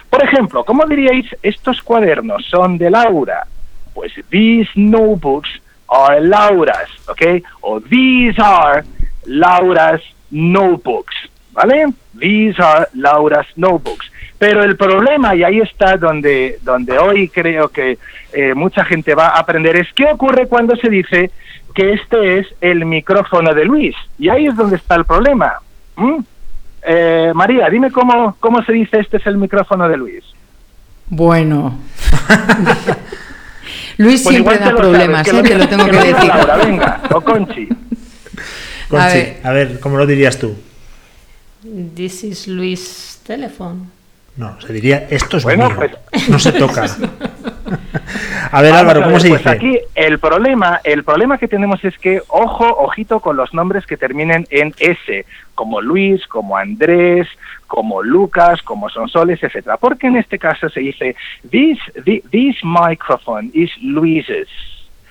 [0.10, 3.46] Por ejemplo, ¿cómo diríais estos cuadernos son de Laura?
[3.94, 5.50] Pues these notebooks
[5.88, 7.44] are Laura's, ¿ok?
[7.62, 8.84] O these are
[9.26, 10.02] Laura's
[10.32, 11.16] notebooks,
[11.52, 11.94] ¿vale?
[12.20, 14.12] These are Laura's notebooks.
[14.38, 17.98] Pero el problema, y ahí está donde, donde hoy creo que
[18.34, 21.32] eh, mucha gente va a aprender, es qué ocurre cuando se dice
[21.74, 23.96] que este es el micrófono de Luis.
[24.20, 25.54] Y ahí es donde está el problema.
[25.96, 26.18] ¿Mm?
[26.86, 30.24] Eh, María, dime cómo, cómo se dice este es el micrófono de Luis.
[31.10, 31.78] Bueno.
[33.98, 35.44] Luis Pues siempre da problemas, sabes, ¿eh?
[35.44, 36.28] que te lo tengo que diga decir.
[36.30, 37.68] Laura, venga, o Conchi.
[38.90, 39.40] Conchi, A ver.
[39.44, 40.56] a ver, ¿cómo lo dirías tú?
[41.96, 43.88] This is Luis telephone.
[44.36, 45.76] No, se diría, esto es Bueno, mío.
[46.12, 46.86] pues- No se toca.
[48.54, 49.50] a ver, Álvaro, ¿cómo se pues dice?
[49.50, 53.98] aquí el problema, el problema que tenemos es que, ojo, ojito con los nombres que
[53.98, 57.28] terminen en S, como Luis, como Andrés,
[57.68, 59.78] como Lucas, como Sonsoles, etcétera.
[59.78, 61.16] Porque en este caso se dice,
[61.50, 64.48] this, thi- this microphone is Luis's.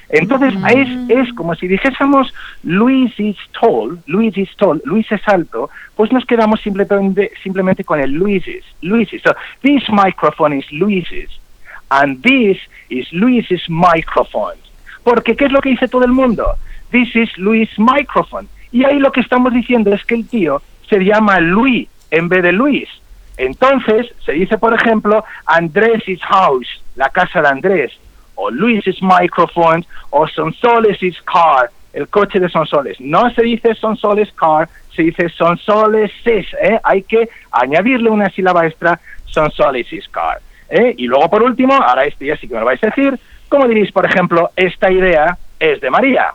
[0.09, 5.71] Entonces es, es como si dijésemos Luis is tall, Luis is tall, Luis es alto,
[5.97, 9.23] pues nos quedamos simplemente, simplemente con el Luis's, Luis's.
[9.23, 11.31] So, this microphone is Luis's
[11.93, 14.57] and this is Luis's microphone.
[15.05, 16.57] Porque ¿qué es lo que dice todo el mundo?
[16.91, 18.49] This is Luis microphone.
[18.71, 22.43] Y ahí lo que estamos diciendo es que el tío se llama Luis en vez
[22.43, 22.89] de Luis.
[23.37, 27.93] Entonces se dice, por ejemplo, Andrés' house, la casa de Andrés,
[28.35, 33.01] o Luis's microphone, o Sonsoles' car, el coche de Sonsoles.
[33.01, 36.81] No se dice Sonsoles car, se dice Sonsoles ¿eh?
[36.85, 40.41] Hay que añadirle una sílaba extra, Sonsoles' car.
[40.73, 40.95] ¿Eh?
[40.97, 43.69] Y luego, por último, ahora este ya sí que me lo vais a decir, ¿cómo
[43.69, 46.35] diréis, por ejemplo, esta idea es de María?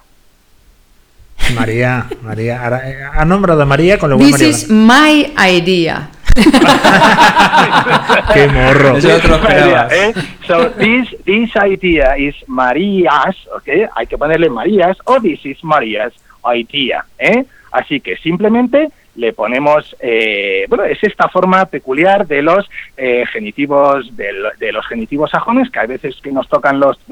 [1.56, 5.28] María, María, ahora, eh, ha nombrado a María con lo buen This María.
[5.28, 6.10] is my idea.
[8.34, 8.98] Qué morro.
[8.98, 9.92] Eso no te lo esperabas.
[9.92, 10.14] ¿eh?
[10.46, 13.90] So this this idea is Marías, ¿ok?
[13.96, 16.14] Hay que ponerle Marías o this is Marías
[16.56, 17.46] idea, ¿eh?
[17.72, 24.16] Así que simplemente le ponemos, eh, bueno, es esta forma peculiar de los eh, genitivos,
[24.16, 26.98] de, lo- de los genitivos sajones, que hay veces que nos tocan los.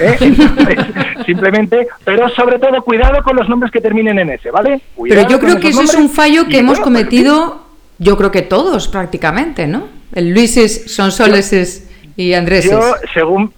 [0.00, 0.78] Entonces,
[1.26, 4.70] simplemente, pero sobre todo cuidado con los nombres que terminen en ese, ¿vale?
[4.80, 7.66] Pero Cuidado yo con creo que eso es un fallo que hemos bueno, cometido,
[7.98, 9.88] yo creo que todos prácticamente, ¿no?
[10.14, 12.70] El Luises, Sonsoleses y Andréses.
[12.70, 13.52] Yo, según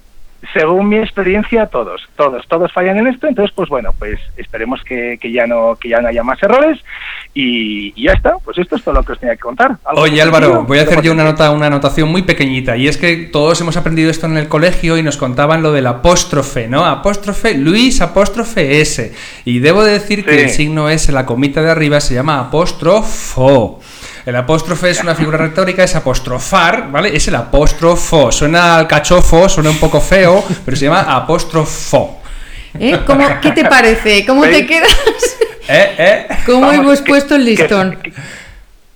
[0.52, 3.26] según mi experiencia, todos, todos, todos fallan en esto.
[3.26, 6.78] Entonces, pues bueno, pues esperemos que, que ya no que ya no haya más errores
[7.32, 8.36] y, y ya está.
[8.44, 9.76] Pues esto es todo lo que os tenía que contar.
[9.84, 12.96] ¿Algo Oye Álvaro, voy a hacer yo una nota, una anotación muy pequeñita y es
[12.96, 16.84] que todos hemos aprendido esto en el colegio y nos contaban lo del apóstrofe, ¿no?
[16.84, 19.12] Apóstrofe Luis, apóstrofe S.
[19.44, 23.80] Y debo de decir que el signo S, la comita de arriba, se llama apóstrofo.
[24.26, 27.14] El apóstrofe es una figura retórica, es apostrofar, ¿vale?
[27.14, 28.32] Es el apóstrofo.
[28.32, 32.20] Suena al cachofo, suena un poco feo, pero se llama apóstrofo.
[32.78, 33.00] ¿Eh?
[33.06, 34.24] ¿Cómo- ¿Qué te parece?
[34.24, 34.88] ¿Cómo te quedas?
[35.68, 35.94] ¿Eh?
[35.98, 36.26] ¿Eh?
[36.46, 37.98] ¿Cómo Vamos, hemos que- puesto el que- listón?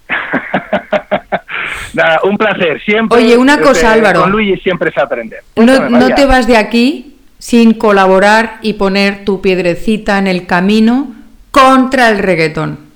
[1.95, 2.81] Nada, un placer.
[2.85, 3.19] Siempre.
[3.19, 4.23] Oye, una cosa, Álvaro.
[4.23, 5.41] Con Luis siempre es aprender.
[5.57, 11.14] No, no te vas de aquí sin colaborar y poner tu piedrecita en el camino
[11.51, 12.88] contra el reggaetón.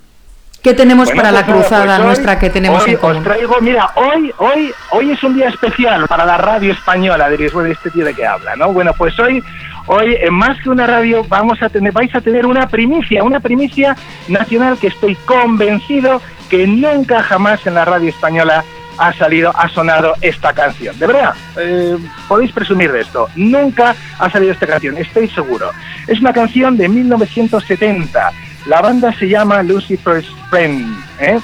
[0.63, 2.97] ¿Qué tenemos Bueno, para la pues nada, cruzada pues hoy- nuestra que tenemos hoy en
[2.99, 3.17] común?
[3.17, 7.29] Os traigo, mira, hoy, hoy, hoy es un día especial para la radio española.
[7.31, 8.73] Diréis, bueno, este tío de qué habla, ¿no?
[8.73, 9.43] Bueno, pues hoy,
[9.87, 13.41] hoy, en más que una radio, vamos a tener, vais a tener una primicia, una
[13.41, 13.97] primicia
[14.29, 18.63] nacional que estoy convencido que nunca jamás en la radio española
[18.99, 20.97] ha salido, ha sonado esta canción.
[20.99, 21.97] De verdad, eh,
[22.29, 23.27] podéis presumir de esto.
[23.35, 25.71] Nunca ha salido esta canción, estoy seguro.
[26.07, 28.31] Es una canción de 1970.
[28.67, 30.97] La banda se llama Lucifer's Friend.
[31.21, 31.39] ¿eh?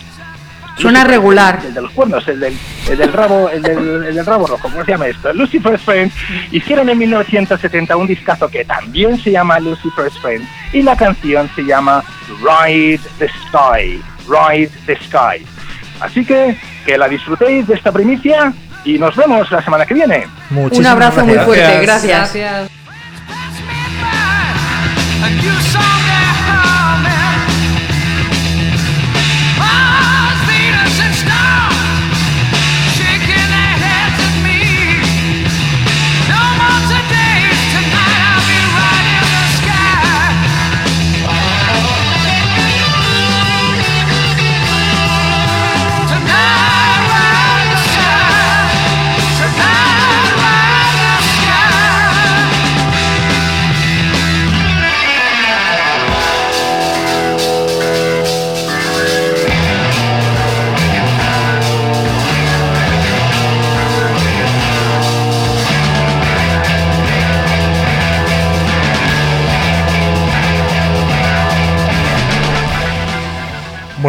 [0.77, 1.61] Suena regular.
[1.67, 2.57] El de los cuernos, el del,
[2.89, 5.33] el del rabo, el del, el del rabo rojo, ¿cómo se llama esto?
[5.33, 6.13] Lucifer's Friend.
[6.53, 11.63] Hicieron en 1970 un discazo que también se llama Lucifer's Friend y la canción se
[11.65, 12.05] llama
[12.41, 14.01] Ride the Sky.
[14.29, 15.45] Ride the Sky.
[16.01, 18.53] Así que que la disfrutéis de esta primicia
[18.85, 20.27] y nos vemos la semana que viene.
[20.51, 22.33] Un Muchísimas abrazo muy fuerte, Gracias.
[22.33, 22.78] gracias.
[25.21, 27.18] And you saw that coming.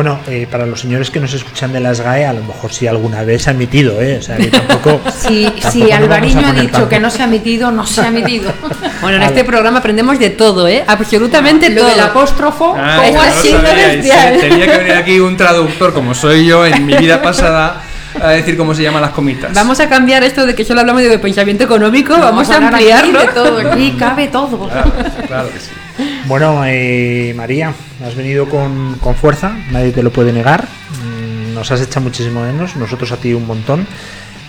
[0.01, 2.87] Bueno, eh, para los señores que nos escuchan de las GAE, a lo mejor sí
[2.87, 4.15] alguna vez se ha emitido, ¿eh?
[4.19, 5.01] O sea, que tampoco.
[5.19, 8.07] Si nos Alvariño vamos ha dicho tan- que no se ha emitido, no se ha
[8.07, 8.49] emitido.
[9.01, 10.85] Bueno, en este programa aprendemos de todo, ¿eh?
[10.87, 11.89] Absolutamente Lo todo.
[11.89, 14.37] del apóstrofo, Ah, ¿cómo esto ha no bestial?
[14.39, 17.81] Tenía que venir aquí un traductor como soy yo en mi vida pasada
[18.21, 19.53] a decir cómo se llaman las comitas.
[19.53, 22.89] Vamos a cambiar esto de que solo hablamos de pensamiento económico, vamos, a hablar aquí
[22.89, 23.19] ampliarlo.
[23.19, 24.69] de todo, aquí cabe todo.
[24.69, 24.91] Claro,
[25.27, 25.71] claro que sí.
[26.25, 27.73] Bueno, eh, María,
[28.05, 30.67] has venido con, con fuerza, nadie te lo puede negar.
[31.03, 33.85] Mm, Nos has echado muchísimo menos, nosotros a ti un montón.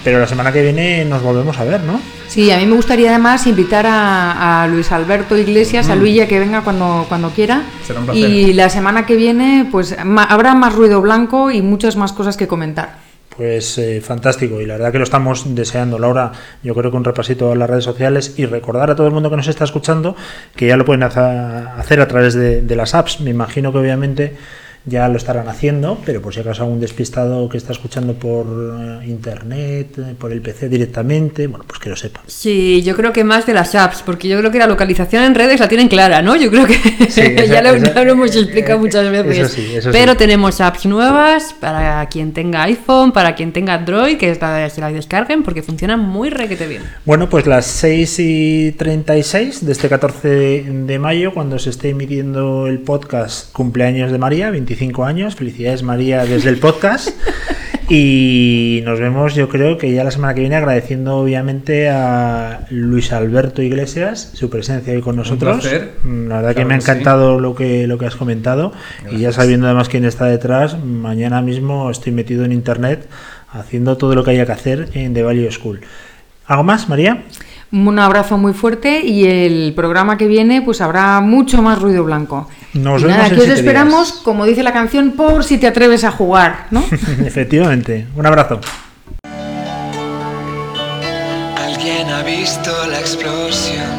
[0.03, 2.01] Pero la semana que viene nos volvemos a ver, ¿no?
[2.26, 6.38] Sí, a mí me gustaría además invitar a, a Luis Alberto Iglesias, a Luilla que
[6.38, 7.59] venga cuando, cuando quiera.
[7.59, 7.86] Mm.
[7.86, 8.30] Será un placer.
[8.30, 12.38] Y la semana que viene, pues ma- habrá más ruido blanco y muchas más cosas
[12.38, 12.96] que comentar.
[13.37, 15.99] Pues eh, fantástico y la verdad que lo estamos deseando.
[15.99, 19.12] Laura, yo creo que un repasito a las redes sociales y recordar a todo el
[19.12, 20.16] mundo que nos está escuchando
[20.57, 23.20] que ya lo pueden hacer a través de, de las apps.
[23.20, 24.37] Me imagino que obviamente
[24.87, 28.47] ya lo estarán haciendo, pero por si acaso algún despistado que está escuchando por
[29.03, 32.22] eh, internet, eh, por el PC directamente, bueno, pues que lo sepa.
[32.26, 35.35] Sí, yo creo que más de las apps, porque yo creo que la localización en
[35.35, 36.35] redes la tienen clara, ¿no?
[36.37, 36.74] Yo creo que
[37.11, 39.39] Sí, esa- ya lo, esa- lo hemos explicado muchas eh, veces.
[39.39, 40.18] eso sí, eso Pero sí.
[40.18, 45.43] tenemos apps nuevas para quien tenga iPhone, para quien tenga Android, que se la descarguen
[45.43, 46.83] porque funcionan muy requete bien.
[47.05, 50.28] Bueno, pues las 6 y 36 de este 14
[50.64, 55.35] de mayo, cuando se esté emitiendo el podcast Cumpleaños de María, 25 años.
[55.35, 57.09] Felicidades María desde el podcast.
[57.93, 63.12] Y nos vemos, yo creo que ya la semana que viene, agradeciendo obviamente a Luis
[63.12, 65.59] Alberto Iglesias su presencia hoy con nosotros.
[65.62, 65.95] placer.
[66.05, 66.91] Mm, La verdad que Claro me ha que sí.
[66.93, 68.73] encantado lo que lo que has comentado
[69.11, 73.09] y ya sabiendo además quién está detrás, mañana mismo estoy metido en internet
[73.51, 75.81] haciendo todo lo que haya que hacer en The Value School.
[76.47, 77.25] ¿Algo más, María?
[77.73, 82.49] Un abrazo muy fuerte y el programa que viene pues habrá mucho más ruido blanco.
[82.75, 84.23] Nos vemos nada, en aquí os esperamos, días.
[84.23, 86.85] como dice la canción, por si te atreves a jugar, ¿no?
[87.25, 88.07] Efectivamente.
[88.16, 88.61] Un abrazo.
[91.57, 93.91] ¿Alguien ha visto la explosión?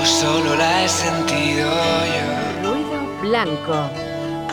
[0.00, 2.70] ¿O solo la he sentido yo?
[2.70, 3.90] Ruido blanco.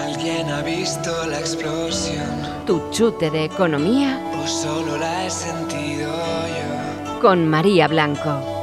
[0.04, 2.26] ¿Alguien ha visto la explosión?
[2.66, 6.12] Tu chute de economía ¿O solo la he sentido
[6.48, 7.20] yo?
[7.20, 8.55] con María Blanco.